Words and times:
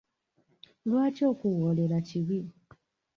Lwaki 0.87 1.21
okuwoolera 1.31 1.97
kibi? 2.07 2.39